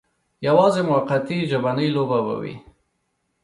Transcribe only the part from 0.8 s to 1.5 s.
موقتي